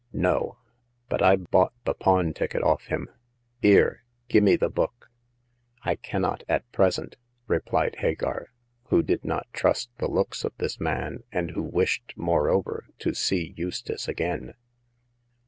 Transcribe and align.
"No; 0.31 0.57
but 1.09 1.21
I've 1.21 1.51
bought 1.51 1.73
the 1.85 1.93
pawn 1.93 2.33
ticket 2.33 2.63
off 2.63 2.85
him. 2.87 3.07
'Ere, 3.61 4.03
gimme 4.29 4.55
the 4.55 4.67
book!"" 4.71 5.11
I 5.85 5.95
cannot 5.95 6.41
at 6.49 6.71
present," 6.71 7.17
replied 7.45 7.97
Hagar, 7.99 8.47
who 8.85 9.03
did 9.03 9.23
not 9.23 9.45
trust 9.53 9.91
the 9.99 10.09
looks 10.09 10.43
of 10.43 10.53
this 10.57 10.79
man, 10.79 11.21
and 11.31 11.51
who 11.51 11.61
wished, 11.61 12.13
moreover, 12.15 12.87
to 12.97 13.13
see 13.13 13.53
Eustace 13.55 14.07
again. 14.07 14.55